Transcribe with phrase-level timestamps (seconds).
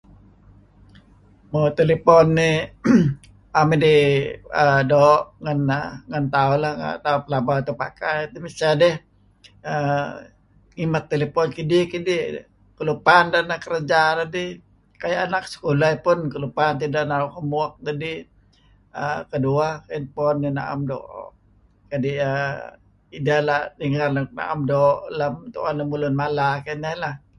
[1.51, 2.55] Mo telephone nih
[3.59, 4.01] am idih
[4.91, 8.19] doo' ngen tauh lah ngen tauh pelaba tuuh pakai.
[8.31, 8.95] Temiseh dih
[9.71, 10.09] uhm
[10.75, 11.05] ngimet
[11.57, 12.21] kidih-kidih
[12.77, 14.49] kelupan deh neh kereja dedih.
[15.01, 18.17] Kayu' nak sekolah pun kelupan tidah naru homework dedih.
[19.01, 21.29] uhm kedueh telephone inih naem doo'
[21.91, 22.51] kadi' iyeh
[23.11, 25.01] kadi' ideh ela' nier nuk naem doo'
[25.53, 27.15] tuen lemulun mala kinen lah.